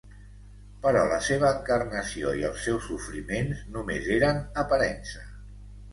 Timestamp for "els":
2.49-2.65